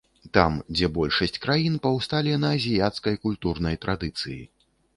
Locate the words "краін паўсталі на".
1.43-2.51